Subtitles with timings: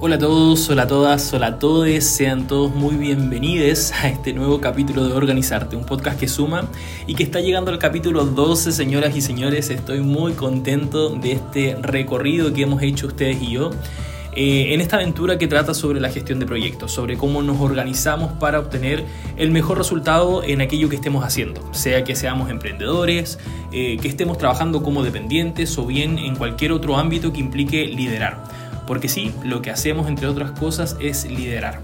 [0.00, 4.32] Hola a todos, hola a todas, hola a todos, sean todos muy bienvenidos a este
[4.32, 6.68] nuevo capítulo de Organizarte, un podcast que suma
[7.08, 9.70] y que está llegando al capítulo 12, señoras y señores.
[9.70, 13.72] Estoy muy contento de este recorrido que hemos hecho ustedes y yo.
[14.36, 18.30] Eh, en esta aventura que trata sobre la gestión de proyectos, sobre cómo nos organizamos
[18.34, 19.04] para obtener
[19.36, 23.40] el mejor resultado en aquello que estemos haciendo, sea que seamos emprendedores,
[23.72, 28.57] eh, que estemos trabajando como dependientes o bien en cualquier otro ámbito que implique liderar.
[28.88, 31.82] Porque sí, lo que hacemos entre otras cosas es liderar.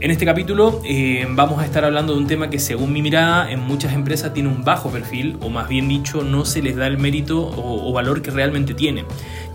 [0.00, 3.50] En este capítulo eh, vamos a estar hablando de un tema que según mi mirada
[3.50, 6.86] en muchas empresas tiene un bajo perfil o más bien dicho no se les da
[6.86, 9.04] el mérito o valor que realmente tiene.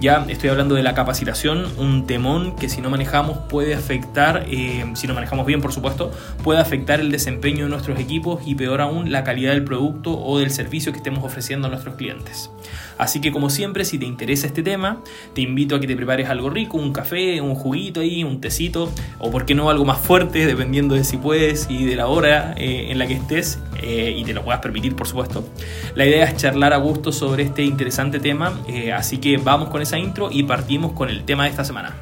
[0.02, 4.86] Ya estoy hablando de la capacitación, un temón que si no manejamos puede afectar, eh,
[4.94, 6.12] si no manejamos bien por supuesto,
[6.44, 10.38] puede afectar el desempeño de nuestros equipos y peor aún la calidad del producto o
[10.38, 12.52] del servicio que estemos ofreciendo a nuestros clientes.
[12.98, 15.02] Así que como siempre, si te interesa este tema,
[15.34, 18.92] te invito a que te prepares algo rico, un café, un juguito ahí, un tecito,
[19.20, 22.54] o por qué no algo más fuerte, dependiendo de si puedes y de la hora
[22.58, 25.48] eh, en la que estés eh, y te lo puedas permitir, por supuesto.
[25.96, 28.60] La idea es charlar a gusto sobre este interesante tema,
[28.94, 31.96] así que vamos con esa intro y partimos con el tema de esta semana.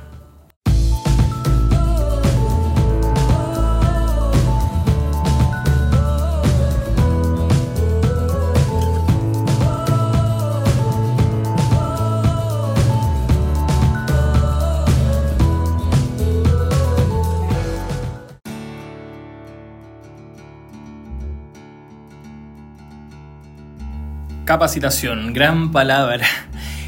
[24.45, 26.25] Capacitación, gran palabra.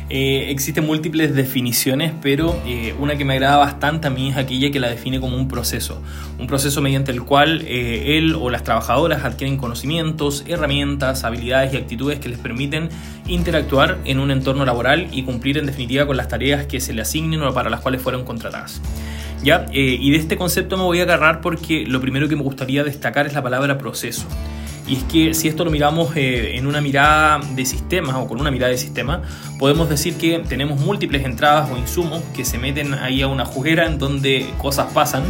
[0.10, 4.70] Eh, existen múltiples definiciones, pero eh, una que me agrada bastante a mí es aquella
[4.70, 6.00] que la define como un proceso.
[6.38, 11.78] Un proceso mediante el cual eh, él o las trabajadoras adquieren conocimientos, herramientas, habilidades y
[11.78, 12.90] actitudes que les permiten
[13.28, 17.02] interactuar en un entorno laboral y cumplir en definitiva con las tareas que se le
[17.02, 18.82] asignen o para las cuales fueron contratadas.
[19.44, 19.68] ¿Ya?
[19.72, 23.28] y de este concepto me voy a agarrar porque lo primero que me gustaría destacar
[23.28, 24.26] es la palabra proceso.
[24.88, 28.40] Y es que si esto lo miramos eh, en una mirada de sistema o con
[28.40, 29.22] una mirada de sistema,
[29.58, 33.86] podemos decir que tenemos múltiples entradas o insumos que se meten ahí a una juguera
[33.86, 35.24] en donde cosas pasan.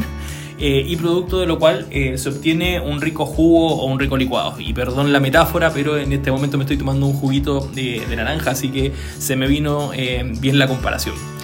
[0.58, 4.16] Eh, y producto de lo cual eh, se obtiene un rico jugo o un rico
[4.16, 4.58] licuado.
[4.58, 8.16] Y perdón la metáfora, pero en este momento me estoy tomando un juguito de, de
[8.16, 9.92] naranja, así que se me vino
[10.40, 11.35] bien la comparación.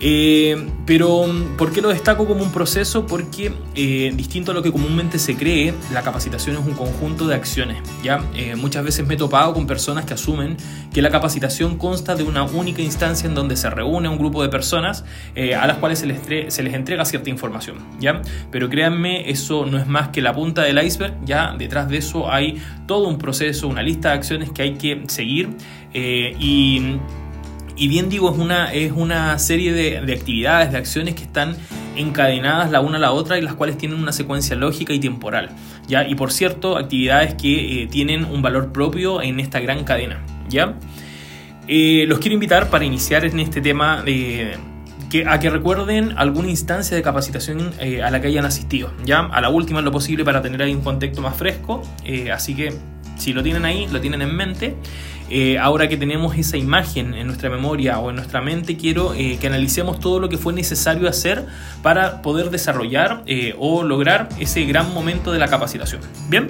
[0.00, 1.26] Eh, pero,
[1.56, 3.06] ¿por qué lo destaco como un proceso?
[3.06, 7.34] Porque, eh, distinto a lo que comúnmente se cree, la capacitación es un conjunto de
[7.34, 7.78] acciones.
[8.02, 8.22] ¿ya?
[8.34, 10.56] Eh, muchas veces me he topado con personas que asumen
[10.92, 14.48] que la capacitación consta de una única instancia en donde se reúne un grupo de
[14.48, 15.04] personas
[15.56, 16.20] a las cuales se les,
[16.52, 17.78] se les, entrega cierta información.
[18.00, 18.22] ¿ya?
[18.50, 21.14] Pero créanme, eso no es más que la punta del iceberg.
[21.24, 21.54] ¿ya?
[21.56, 25.50] Detrás de eso hay todo un proceso, una lista de acciones que hay que seguir.
[25.92, 26.98] y
[27.78, 31.56] y bien digo, es una, es una serie de, actividades, de acciones que están
[31.96, 35.50] encadenadas la una a la otra y las cuales tienen una secuencia lógica y temporal.
[35.86, 36.06] ¿ya?
[36.06, 40.24] Y por cierto, actividades que eh, tienen un valor propio en esta gran cadena.
[40.48, 40.74] ¿ya?
[41.68, 44.56] Eh, los quiero invitar para iniciar en este tema de
[45.08, 49.20] que, a que recuerden alguna instancia de capacitación eh, a la que hayan asistido, ¿ya?
[49.20, 51.82] A la última lo posible para tener ahí un contexto más fresco,
[52.32, 52.74] así que
[53.16, 54.76] si lo tienen ahí, lo tienen en mente.
[55.30, 59.36] Eh, ahora que tenemos esa imagen en nuestra memoria o en nuestra mente, quiero eh,
[59.38, 61.44] que analicemos todo lo que fue necesario hacer
[61.82, 66.00] para poder desarrollar eh, o lograr ese gran momento de la capacitación.
[66.30, 66.46] Bien,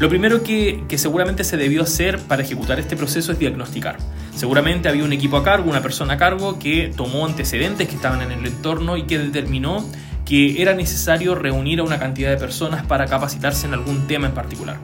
[0.00, 3.98] lo primero que, que, seguramente se debió hacer para ejecutar este proceso es diagnosticar.
[4.34, 8.20] Seguramente había un equipo a cargo, una persona a cargo que tomó antecedentes que estaban
[8.22, 9.86] en el entorno y que determinó
[10.24, 14.34] que era necesario reunir a una cantidad de personas para capacitarse en algún tema en
[14.34, 14.78] particular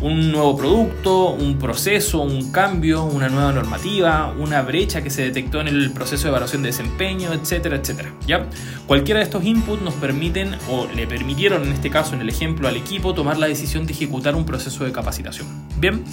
[0.00, 5.60] un nuevo producto, un proceso, un cambio, una nueva normativa, una brecha que se detectó
[5.60, 8.12] en el proceso de evaluación de desempeño, etcétera, etcétera.
[8.26, 8.46] ¿ya?
[8.86, 12.68] Cualquiera de estos inputs nos permiten o le permitieron en este caso en el ejemplo
[12.68, 15.46] al equipo tomar la decisión de ejecutar un proceso de capacitación.
[15.78, 16.04] Bien,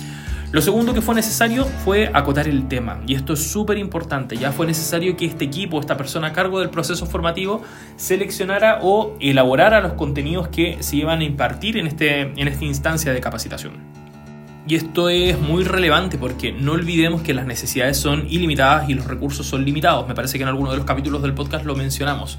[0.54, 4.52] lo segundo que fue necesario fue acotar el tema, y esto es súper importante, ya
[4.52, 7.64] fue necesario que este equipo, esta persona a cargo del proceso formativo,
[7.96, 13.12] seleccionara o elaborara los contenidos que se iban a impartir en, este, en esta instancia
[13.12, 13.74] de capacitación.
[14.68, 19.08] Y esto es muy relevante porque no olvidemos que las necesidades son ilimitadas y los
[19.08, 20.08] recursos son limitados.
[20.08, 22.38] Me parece que en alguno de los capítulos del podcast lo mencionamos.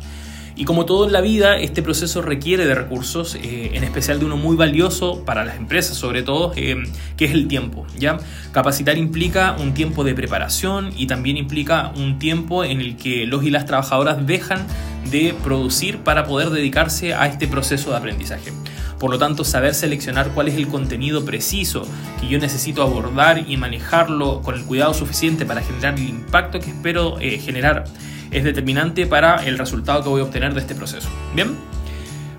[0.56, 4.26] Y como todo en la vida, este proceso requiere de recursos, eh, en especial de
[4.26, 6.76] uno muy valioso para las empresas sobre todo, eh,
[7.16, 7.86] que es el tiempo.
[7.98, 8.18] ¿ya?
[8.52, 13.42] Capacitar implica un tiempo de preparación y también implica un tiempo en el que los
[13.42, 14.64] y las trabajadoras dejan
[15.10, 18.52] de producir para poder dedicarse a este proceso de aprendizaje.
[18.98, 21.86] Por lo tanto, saber seleccionar cuál es el contenido preciso
[22.20, 26.70] que yo necesito abordar y manejarlo con el cuidado suficiente para generar el impacto que
[26.70, 27.84] espero eh, generar
[28.30, 31.08] es determinante para el resultado que voy a obtener de este proceso.
[31.34, 31.54] Bien.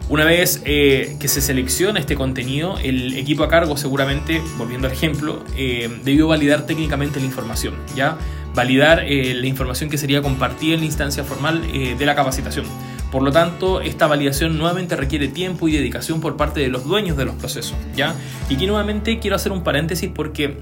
[0.07, 4.93] Una vez eh, que se selecciona este contenido, el equipo a cargo seguramente, volviendo al
[4.93, 8.17] ejemplo, eh, debió validar técnicamente la información, ¿ya?
[8.53, 12.65] Validar eh, la información que sería compartida en la instancia formal de la capacitación.
[13.11, 17.17] Por lo tanto, esta validación nuevamente requiere tiempo y dedicación por parte de los dueños
[17.17, 18.13] de los procesos, ¿ya?
[18.47, 20.57] Y aquí nuevamente quiero hacer un paréntesis porque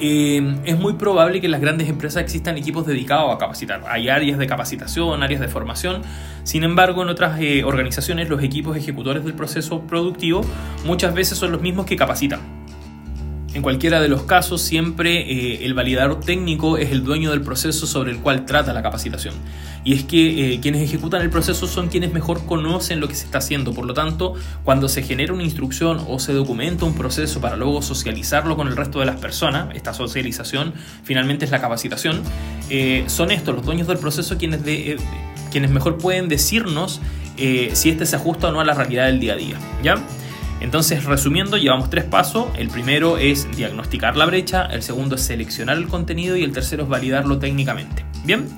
[0.00, 3.82] eh, es muy probable que en las grandes empresas existan equipos dedicados a capacitar.
[3.88, 6.02] Hay áreas de capacitación, áreas de formación.
[6.44, 10.42] Sin embargo, en otras eh, organizaciones los equipos ejecutores del proceso productivo
[10.84, 12.65] muchas veces son los mismos que capacitan.
[13.56, 17.86] En cualquiera de los casos, siempre eh, el validador técnico es el dueño del proceso
[17.86, 19.32] sobre el cual trata la capacitación.
[19.82, 23.24] Y es que eh, quienes ejecutan el proceso son quienes mejor conocen lo que se
[23.24, 23.72] está haciendo.
[23.72, 27.80] Por lo tanto, cuando se genera una instrucción o se documenta un proceso para luego
[27.80, 30.74] socializarlo con el resto de las personas, esta socialización
[31.04, 32.20] finalmente es la capacitación,
[32.68, 34.60] eh, son estos, los dueños del proceso, quienes,
[35.50, 37.00] quienes mejor pueden decirnos
[37.38, 39.56] si este se ajusta o no a la realidad del día a día.
[39.82, 39.94] ¿Ya?
[40.60, 42.46] Entonces, resumiendo, llevamos tres pasos.
[42.56, 46.84] El primero es diagnosticar la brecha, el segundo es seleccionar el contenido y el tercero
[46.84, 48.04] es validarlo técnicamente.
[48.24, 48.48] Bien,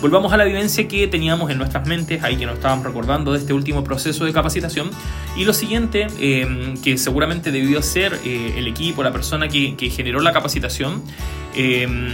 [0.00, 3.38] volvamos a la vivencia que teníamos en nuestras mentes, ahí que nos estábamos recordando de
[3.38, 4.90] este último proceso de capacitación.
[5.36, 10.20] Y lo siguiente, em, que seguramente debió ser eh, el equipo, la persona que, generó
[10.20, 11.02] la capacitación,
[11.54, 12.12] em,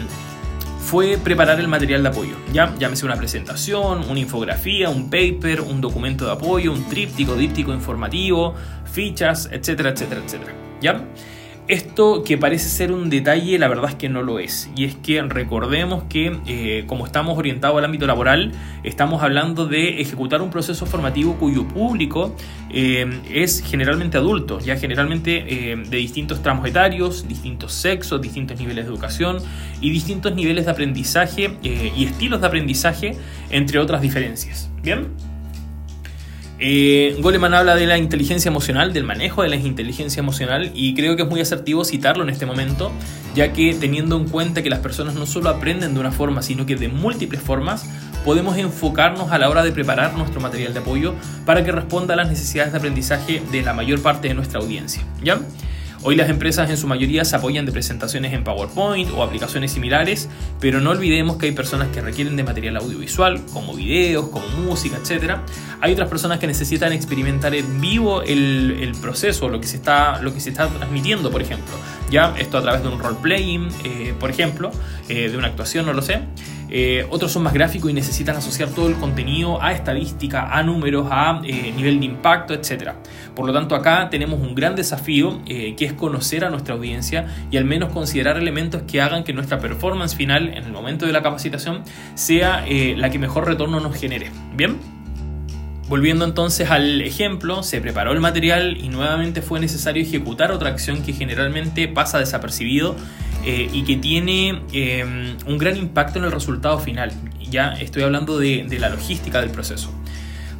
[0.82, 2.36] fue preparar el material de apoyo.
[2.52, 2.74] ¿ya?
[2.78, 8.54] Llámese una presentación, una infografía, un paper, un documento de apoyo, un tríptico, díptico informativo,
[8.92, 10.52] fichas, etcétera, etcétera, etcétera.
[10.80, 11.04] ¿Ya?
[11.72, 14.68] Esto que parece ser un detalle, la verdad es que no lo es.
[14.76, 18.52] Y es que recordemos que eh, como estamos orientados al ámbito laboral,
[18.84, 22.36] estamos hablando de ejecutar un proceso formativo cuyo público
[22.68, 28.84] eh, es generalmente adulto, ya generalmente eh, de distintos tramos etarios, distintos sexos, distintos niveles
[28.84, 29.38] de educación
[29.80, 33.16] y distintos niveles de aprendizaje y estilos de aprendizaje,
[33.48, 34.70] entre otras diferencias.
[34.82, 35.31] ¿Bien?
[36.64, 41.16] Eh, Goleman habla de la inteligencia emocional, del manejo de la inteligencia emocional y creo
[41.16, 42.92] que es muy asertivo citarlo en este momento,
[43.34, 46.64] ya que teniendo en cuenta que las personas no solo aprenden de una forma, sino
[46.64, 47.90] que de múltiples formas,
[48.24, 51.14] podemos enfocarnos a la hora de preparar nuestro material de apoyo
[51.44, 55.02] para que responda a las necesidades de aprendizaje de la mayor parte de nuestra audiencia.
[55.20, 55.40] ¿Ya?
[56.04, 60.28] Hoy las empresas en su mayoría se apoyan de presentaciones en PowerPoint o aplicaciones similares,
[60.58, 64.96] pero no olvidemos que hay personas que requieren de material audiovisual, como videos, como música,
[64.96, 65.36] etc.
[65.80, 70.34] Hay otras personas que necesitan experimentar en vivo el, proceso, lo que, se está, lo
[70.34, 71.74] que se está transmitiendo, por ejemplo.
[72.10, 74.72] Ya esto a través de un role-playing, eh, por ejemplo,
[75.08, 76.20] eh, de una actuación, no lo sé.
[76.74, 81.06] Eh, otros son más gráficos y necesitan asociar todo el contenido a estadística, a números,
[81.10, 82.92] a eh, nivel de impacto, etc.
[83.36, 87.26] Por lo tanto, acá tenemos un gran desafío eh, que es conocer a nuestra audiencia
[87.50, 91.12] y al menos considerar elementos que hagan que nuestra performance final en el momento de
[91.12, 91.82] la capacitación
[92.14, 92.64] sea
[92.96, 94.30] la que mejor retorno nos genere.
[94.56, 94.78] ¿Bien?
[95.88, 101.02] Volviendo entonces al ejemplo, se preparó el material y nuevamente fue necesario ejecutar otra acción
[101.02, 102.96] que generalmente pasa desapercibido
[103.44, 105.04] eh, y que tiene eh,
[105.46, 107.12] un gran impacto en el resultado final.
[107.50, 109.92] Ya estoy hablando de, la logística del proceso.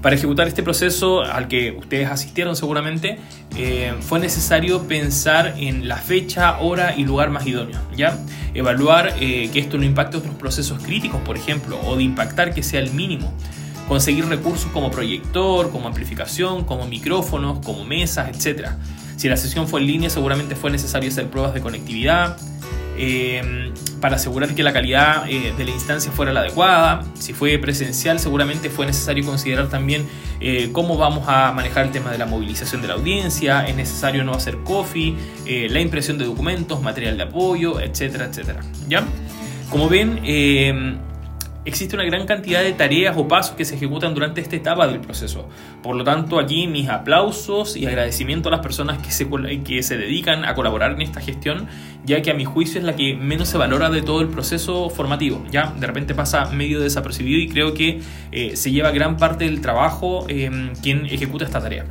[0.03, 3.21] Para ejecutar este proceso al que ustedes asistieron seguramente,
[3.57, 7.79] eh, fue necesario pensar en la fecha, hora y lugar más idóneo.
[7.97, 8.19] ¿ya?
[8.53, 12.81] Evaluar que esto no impacte otros procesos críticos, por ejemplo, o de impactar que sea
[12.81, 13.33] el mínimo.
[13.87, 18.71] Conseguir recursos como proyector, como amplificación, como micrófonos, como mesas, etc.
[19.17, 22.37] Si la sesión fue en línea, seguramente fue necesario hacer pruebas de conectividad,
[22.97, 27.05] eh, para asegurar que la calidad eh, de la instancia fuera la adecuada.
[27.15, 30.07] Si fue presencial, seguramente fue necesario considerar también
[30.41, 34.25] eh, cómo vamos a manejar el tema de la movilización de la audiencia, es necesario
[34.25, 38.61] no hacer coffee, la impresión de documentos, material de apoyo, etcétera, etcétera.
[38.89, 39.05] ¿Ya?
[39.71, 40.21] Como ven,
[41.65, 45.01] existe una gran cantidad de tareas o pasos que se ejecutan durante esta etapa del
[45.01, 45.49] proceso.
[45.83, 49.29] Por lo tanto, aquí mis aplausos y agradecimiento a las personas que se,
[49.65, 51.69] que se dedican a colaborar en esta gestión,
[52.05, 54.91] ya que a mi juicio es la que menos se valora de todo el proceso
[54.91, 55.45] formativo.
[55.51, 58.01] Ya de repente pasa medio desapercibido y creo que
[58.33, 61.85] eh, se lleva gran parte del trabajo eh, quien ejecuta esta tarea.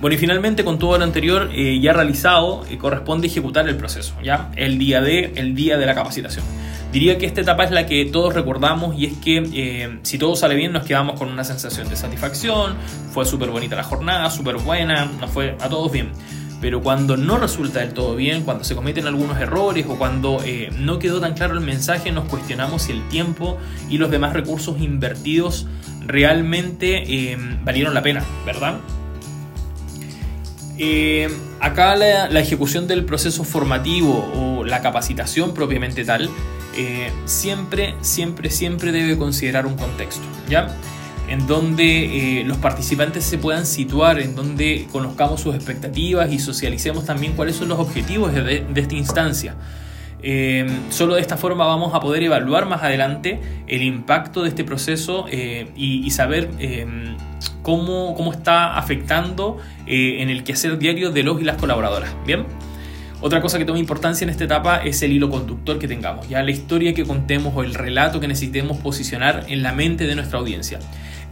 [0.00, 4.50] Bueno, y finalmente con todo lo anterior eh, ya realizado, corresponde ejecutar el proceso, ¿ya?
[4.56, 6.44] El día de, el día de la capacitación.
[6.92, 10.36] Diría que esta etapa es la que todos recordamos y es que eh, si todo
[10.36, 12.74] sale bien nos quedamos con una sensación de satisfacción,
[13.10, 16.12] fue súper bonita la jornada, súper buena, nos fue a todos bien.
[16.60, 20.70] Pero cuando no resulta del todo bien, cuando se cometen algunos errores o cuando eh,
[20.78, 23.58] no quedó tan claro el mensaje, nos cuestionamos si el tiempo
[23.90, 25.66] y los demás recursos invertidos
[26.06, 28.78] realmente eh, valieron la pena, ¿verdad?
[30.78, 31.28] Eh,
[31.60, 36.28] acá la, ejecución del proceso formativo o la capacitación propiamente tal,
[36.76, 40.68] eh, siempre, siempre, siempre debe considerar un contexto, ¿ya?
[41.28, 47.06] En donde eh, los participantes se puedan situar, en donde conozcamos sus expectativas y socialicemos
[47.06, 49.56] también cuáles son los objetivos de, esta instancia.
[50.90, 55.26] solo de esta forma vamos a poder evaluar más adelante el impacto de este proceso
[55.28, 56.50] y, y, saber
[57.66, 59.58] cómo, cómo está afectando
[59.88, 62.14] eh, en el quehacer diario de los y las colaboradoras.
[62.24, 62.46] Bien.
[63.20, 66.44] Otra cosa que toma importancia en esta etapa es el hilo conductor que tengamos, ya
[66.44, 70.38] la historia que contemos o el relato que necesitemos posicionar en la mente de nuestra
[70.38, 70.78] audiencia.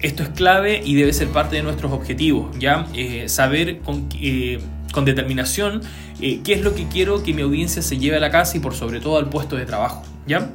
[0.01, 4.59] Esto es clave y debe ser parte de nuestros objetivos, ya eh, saber con, eh,
[4.93, 5.83] con determinación
[6.19, 8.75] qué es lo que quiero que mi audiencia se lleve a la casa y por
[8.75, 10.51] sobre todo al puesto de trabajo, ¿ya?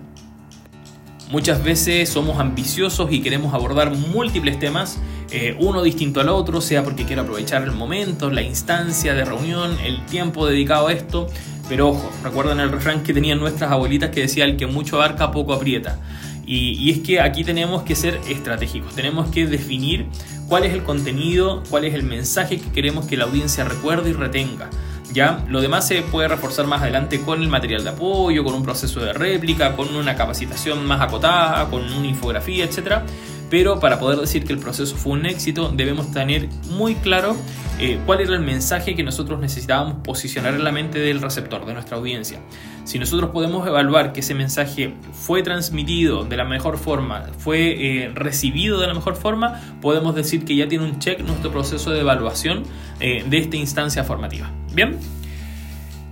[1.31, 4.97] Muchas veces somos ambiciosos y queremos abordar múltiples temas,
[5.31, 9.77] eh, uno distinto al otro, sea porque quiero aprovechar el momento, la instancia de reunión,
[9.83, 11.27] el tiempo dedicado a esto.
[11.67, 15.31] Pero ojo, recuerden el refrán que tenían nuestras abuelitas que decía el que mucho abarca
[15.31, 15.99] poco aprieta.
[16.45, 20.07] Y, y, es que aquí tenemos que ser estratégicos, tenemos que definir
[20.47, 24.13] cuál es el contenido, cuál es el mensaje que queremos que la audiencia recuerde y
[24.13, 24.71] retenga.
[25.13, 25.43] ¿ya?
[25.47, 28.99] Lo demás se puede reforzar más adelante con el material de apoyo, con un proceso
[28.99, 33.03] de réplica, con una capacitación más acotada, con una infografía, etc.
[33.49, 37.35] Pero para poder decir que el proceso fue un éxito, debemos tener muy claro
[37.79, 41.73] eh, cuál era el mensaje que nosotros necesitábamos posicionar en la mente del receptor, de
[41.73, 42.39] nuestra audiencia.
[42.83, 48.11] Si nosotros podemos evaluar que ese mensaje fue transmitido de la mejor forma, fue eh,
[48.13, 52.01] recibido de la mejor forma, podemos decir que ya tiene un check nuestro proceso de
[52.01, 52.63] evaluación
[52.99, 54.51] eh, de esta instancia formativa.
[54.73, 54.97] Bien.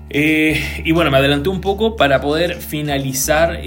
[0.09, 3.59] y bueno, me adelanté un poco para poder finalizar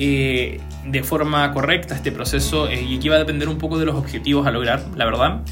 [0.90, 4.46] de forma correcta este proceso y aquí va a depender un poco de los objetivos
[4.46, 5.42] a lograr, la verdad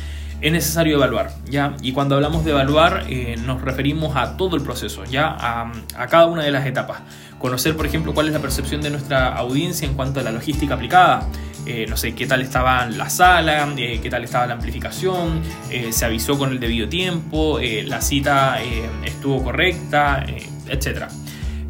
[0.40, 1.75] es necesario evaluar, ¿ya?
[1.83, 5.37] Y cuando hablamos de evaluar eh, nos referimos a todo el proceso, ¿ya?
[5.38, 5.73] A,
[6.09, 7.00] cada una de las etapas.
[7.38, 10.75] Conocer, por ejemplo, cuál es la percepción de nuestra audiencia en cuanto a la logística
[10.75, 11.26] aplicada.
[11.66, 15.42] Eh, no sé, qué tal estaba la sala, eh, qué tal estaba la amplificación,
[15.90, 18.59] se avisó con el debido tiempo, la cita
[19.04, 20.25] estuvo correcta,
[20.66, 21.09] etcétera.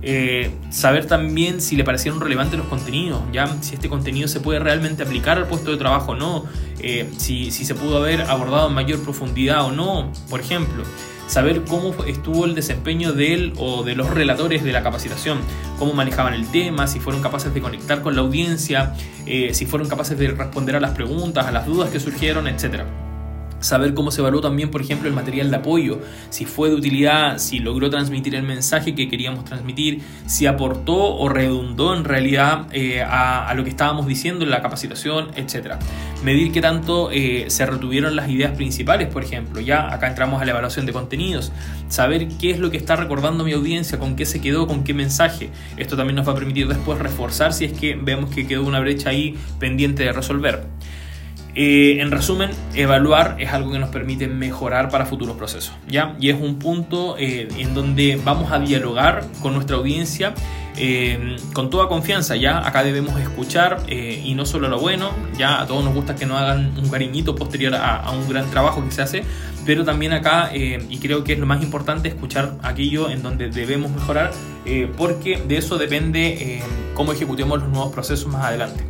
[0.00, 3.49] Eh, saber también si le parecieron relevantes los contenidos, ¿ya?
[3.62, 6.45] si este contenido se puede realmente aplicar al puesto de trabajo o no,
[6.78, 10.85] eh, si, si, se pudo haber abordado en mayor profundidad o no, por ejemplo.
[11.26, 15.40] Saber cómo estuvo el desempeño de él o de los relatores de la capacitación,
[15.78, 18.95] cómo manejaban el tema, si fueron capaces de conectar con la audiencia,
[19.26, 23.07] eh, si fueron capaces de responder a las preguntas, a las dudas que surgieron, etc
[23.60, 26.00] saber cómo se evaluó también, por ejemplo, el material de apoyo,
[26.30, 31.28] si fue de utilidad, si logró transmitir el mensaje que queríamos transmitir, si aportó o
[31.28, 35.74] redundó en realidad eh, a, lo que estábamos diciendo en la capacitación, etc.
[36.22, 40.44] Medir qué tanto eh, se retuvieron las ideas principales, por ejemplo, ya acá entramos a
[40.44, 41.52] la evaluación de contenidos,
[41.88, 44.94] saber qué es lo que está recordando mi audiencia, con qué se quedó, con qué
[44.94, 45.50] mensaje.
[45.76, 48.80] Esto también nos va a permitir después reforzar si es que vemos que quedó una
[48.80, 50.77] brecha ahí pendiente de resolver.
[51.60, 56.14] Eh, en resumen, evaluar es algo que nos permite mejorar para futuros procesos, ¿ya?
[56.20, 60.34] Y es un punto eh, en donde vamos a dialogar con nuestra audiencia
[60.76, 62.64] eh, con toda confianza, ¿ya?
[62.64, 66.40] Acá debemos escuchar y no solo lo bueno, ya a todos nos gusta que nos
[66.40, 69.24] hagan un cariñito posterior a, un gran trabajo que se hace,
[69.66, 73.90] pero también acá, y creo que es lo más importante, escuchar aquello en donde debemos
[73.90, 74.30] mejorar,
[74.96, 76.62] porque de eso depende
[76.94, 78.84] cómo ejecutemos los nuevos procesos más adelante.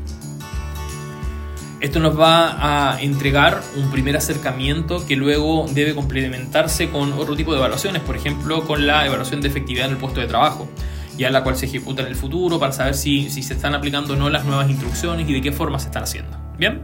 [1.81, 7.53] Esto nos va a entregar un primer acercamiento que luego debe complementarse con otro tipo
[7.53, 10.69] de evaluaciones, por ejemplo con la evaluación de efectividad en el puesto de trabajo,
[11.17, 14.17] ya la cual se ejecuta en el futuro para saber si, se están aplicando o
[14.17, 16.37] no las nuevas instrucciones y de qué forma se están haciendo.
[16.59, 16.83] Bien.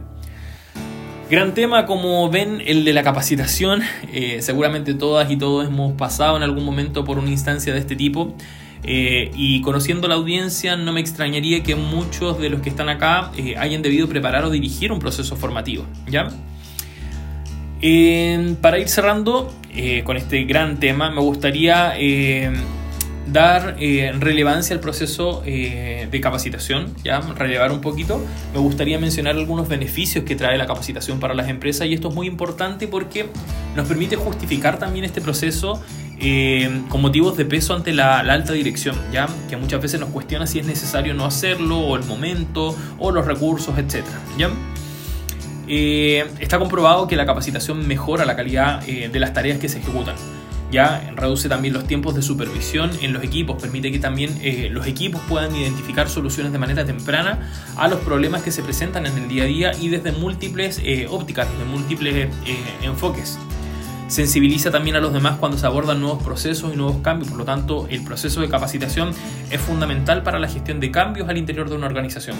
[1.29, 3.81] Gran tema, como ven, el de la capacitación.
[4.13, 7.97] Eh, seguramente todas y todos hemos pasado en algún momento por una instancia de este
[7.97, 8.33] tipo.
[8.87, 13.31] Eh, y conociendo la audiencia, no me extrañaría que muchos de los que están acá
[13.35, 15.85] eh, hayan debido preparar o dirigir un proceso formativo.
[16.07, 16.29] ¿ya?
[18.61, 21.93] para ir cerrando eh, con este gran tema, me gustaría
[23.27, 28.25] dar relevancia al proceso de capacitación, ya relevar un poquito.
[28.53, 32.15] Me gustaría mencionar algunos beneficios que trae la capacitación para las empresas y esto es
[32.15, 33.27] muy importante porque
[33.75, 35.79] nos permite justificar también este proceso
[36.17, 39.27] eh, con motivos de peso ante la, alta dirección, ¿ya?
[39.49, 43.25] que muchas veces nos cuestiona si es necesario no hacerlo, o el momento, o los
[43.25, 44.05] recursos, etc.
[44.37, 44.49] ¿ya?
[45.67, 49.79] Eh, está comprobado que la capacitación mejora la calidad eh, de las tareas que se
[49.79, 50.15] ejecutan.
[50.71, 54.39] Ya reduce también los tiempos de supervisión en los equipos, permite que también
[54.71, 59.15] los equipos puedan identificar soluciones de manera temprana a los problemas que se presentan en
[59.15, 62.29] el día a día y desde múltiples ópticas, desde múltiples
[62.81, 63.37] enfoques
[64.15, 67.29] sensibiliza también a los demás cuando se abordan nuevos procesos y nuevos cambios.
[67.29, 69.11] Por lo tanto, el proceso de capacitación
[69.51, 72.37] es fundamental para la gestión de cambios al interior de una organización.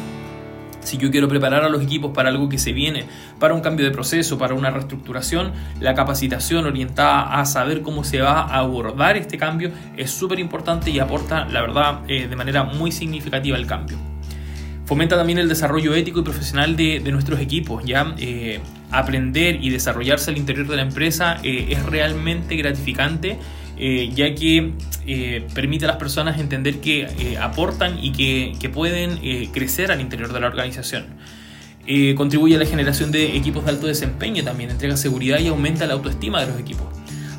[0.80, 3.06] Si yo quiero preparar a los equipos para algo que se viene,
[3.40, 5.52] para un cambio de proceso, para una reestructuración,
[5.82, 10.92] la capacitación orientada a saber cómo se va a abordar este cambio es súper importante
[10.92, 14.15] y aporta, la verdad, eh, de manera muy significativa el cambio.
[14.86, 17.84] Fomenta también el desarrollo ético y profesional de, nuestros equipos.
[17.86, 18.14] ¿ya?
[18.20, 18.60] Eh,
[18.92, 23.38] aprender y desarrollarse al interior de la empresa eh, es realmente gratificante,
[23.78, 24.74] eh, ya que
[25.54, 29.20] permite a las personas entender que aportan y que, pueden
[29.52, 31.06] crecer al interior de la organización.
[32.16, 35.94] contribuye a la generación de equipos de alto desempeño también, entrega seguridad y aumenta la
[35.94, 36.88] autoestima de los equipos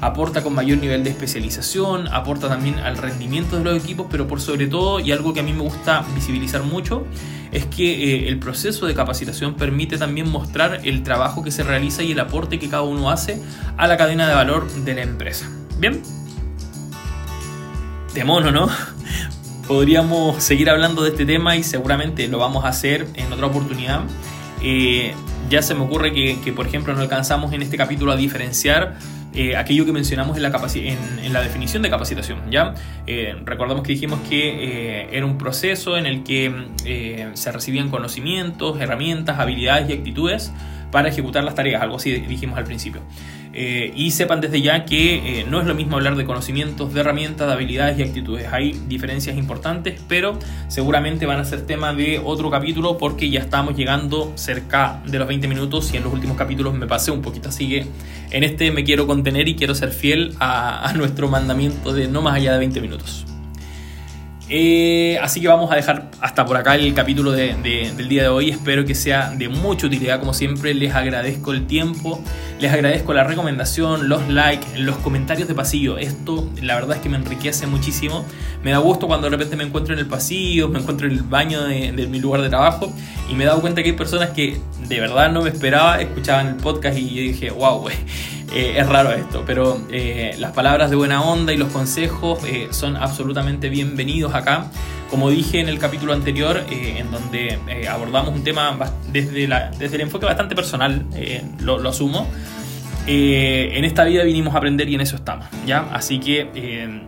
[0.01, 4.41] aporta con mayor nivel de especialización, aporta también al rendimiento de los equipos, pero por
[4.41, 7.07] sobre todo, y algo que a mí me gusta visibilizar mucho,
[7.53, 12.03] es que eh, el proceso de capacitación permite también mostrar el trabajo que se realiza
[12.03, 13.41] y el aporte que cada uno hace
[13.77, 15.49] a la cadena de valor de la empresa.
[15.79, 16.03] Bien,
[18.15, 18.69] de mono, ¿no?
[19.69, 24.03] Podríamos seguir hablando de este tema y seguramente lo vamos a hacer en otra oportunidad.
[24.63, 25.15] Eh,
[25.51, 28.97] ya se me ocurre que, que, por ejemplo, no alcanzamos en este capítulo a diferenciar
[29.37, 30.49] eh, aquello que mencionamos en la,
[31.23, 32.51] en, la, definición de capacitación.
[32.51, 32.73] ¿ya?
[33.07, 38.81] Eh, recordamos que dijimos que eh, era un proceso en el que se recibían conocimientos,
[38.81, 40.53] herramientas, habilidades y actitudes
[40.91, 43.03] para ejecutar las tareas, algo así dijimos al principio.
[43.59, 47.01] Eh, y sepan desde ya que eh, no es lo mismo hablar de conocimientos, de
[47.01, 48.53] herramientas, de habilidades y actitudes.
[48.53, 50.39] Hay diferencias importantes, pero
[50.69, 55.27] seguramente van a ser tema de otro capítulo porque ya estamos llegando cerca de los
[55.27, 57.49] 20 minutos y en los últimos capítulos me pasé un poquito.
[57.49, 57.87] Así que
[58.31, 62.21] en este me quiero contener y quiero ser fiel a, a nuestro mandamiento de no
[62.21, 63.26] más allá de 20 minutos.
[64.49, 68.51] Eh, así que vamos a dejar hasta por acá el capítulo del día de hoy.
[68.51, 70.21] Espero que sea de mucha utilidad.
[70.21, 72.23] Como siempre, les agradezco el tiempo,
[72.61, 75.99] les agradezco la recomendación, los likes, los comentarios de pasillo.
[75.99, 78.25] Esto, la verdad es que me enriquece muchísimo.
[78.63, 81.23] Me da gusto cuando de repente me encuentro en el pasillo, me encuentro en el
[81.23, 82.93] baño de, mi lugar de trabajo
[83.29, 86.49] y me he dado cuenta que hay personas que de verdad no me esperaba, escuchaban
[86.49, 87.97] el podcast y yo dije, wow, güey
[88.53, 92.69] eh, es raro esto, pero eh, las palabras de buena onda y los consejos eh,
[92.71, 94.71] son absolutamente bienvenidos acá.
[95.11, 98.77] Como dije en el capítulo anterior, en donde abordamos un tema
[99.13, 99.47] desde,
[99.79, 101.07] desde el enfoque bastante personal,
[101.61, 102.27] lo, lo, asumo,
[103.07, 105.87] en esta vida vinimos a aprender y en eso estamos, ¿ya?
[105.93, 107.05] Así que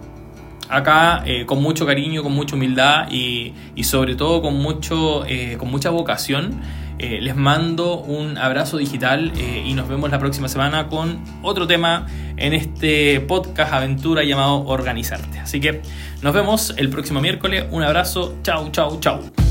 [0.68, 5.24] acá con mucho cariño, con mucha humildad y, y sobre todo con, mucho,
[5.59, 6.61] con mucha vocación
[6.98, 11.66] eh, les mando un abrazo digital eh, y nos vemos la próxima semana con otro
[11.66, 12.06] tema
[12.37, 15.38] en este podcast aventura llamado Organizarte.
[15.38, 15.82] Así que
[16.22, 17.64] nos vemos el próximo miércoles.
[17.70, 18.34] Un abrazo.
[18.42, 19.47] Chau, chau, chau.